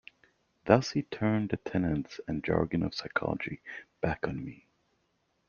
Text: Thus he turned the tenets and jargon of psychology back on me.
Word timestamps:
Thus 0.65 0.93
he 0.93 1.03
turned 1.03 1.49
the 1.49 1.57
tenets 1.57 2.19
and 2.27 2.43
jargon 2.43 2.81
of 2.81 2.95
psychology 2.95 3.61
back 4.01 4.27
on 4.27 4.43
me. 4.43 4.65